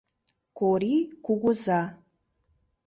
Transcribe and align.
Корий 0.57 1.01
кугыза. 1.25 1.81